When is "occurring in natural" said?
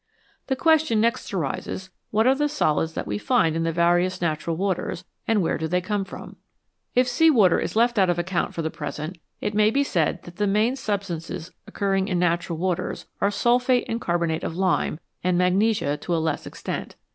11.67-12.57